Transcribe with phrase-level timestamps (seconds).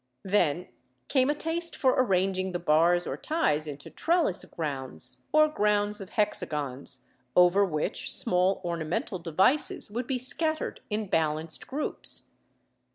[0.25, 0.67] Then
[1.09, 6.09] came a taste for arranging the bars or ties into trellis grounds, or grounds of
[6.17, 12.31] hexagons, over which small ornamental devices would be scattered in balanced groups.